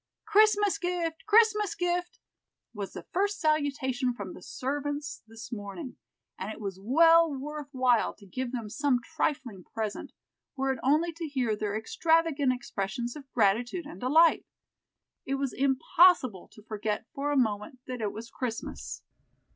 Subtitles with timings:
[0.25, 1.23] "Christmas gift!
[1.27, 2.17] Christmas gift!"
[2.73, 5.95] was the first salutation from the servants this morning,
[6.39, 10.11] and it was well worth while to give them some trifling present,
[10.55, 14.43] were it only to hear their extravagant expressions of gratitude and delight.
[15.27, 19.03] It was impossible to forget for a moment that it was Christmas.